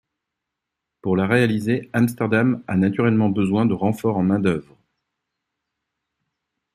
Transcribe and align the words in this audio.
Pour 1.03 1.15
la 1.15 1.27
réaliser, 1.27 1.91
Amsterdam 1.93 2.63
a 2.65 2.75
naturellement 2.75 3.29
besoin 3.29 3.67
de 3.67 3.75
renforts 3.75 4.17
en 4.17 4.23
main-d'œuvre. 4.23 4.75